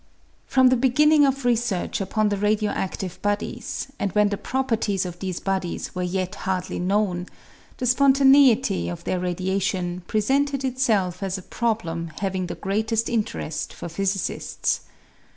From 0.47 0.69
the 0.69 0.75
beginning 0.75 1.27
of 1.27 1.45
research 1.45 2.01
upon 2.01 2.29
the 2.29 2.37
radio 2.37 2.71
adlive 2.71 3.21
bodies, 3.21 3.85
and 3.99 4.11
when 4.13 4.29
the 4.29 4.35
properties 4.35 5.05
of 5.05 5.19
these 5.19 5.39
bodies 5.39 5.93
were 5.93 6.03
j'et 6.07 6.33
hardly 6.33 6.79
known, 6.79 7.27
the 7.77 7.85
spontaneity 7.85 8.89
of 8.89 9.03
their 9.03 9.19
radiation 9.19 10.01
presented 10.07 10.63
itself 10.63 11.21
as 11.21 11.37
a 11.37 11.43
problem 11.43 12.07
having 12.19 12.47
the 12.47 12.55
greatest 12.55 13.09
interest 13.09 13.73
for 13.73 13.87
physicists. 13.87 14.79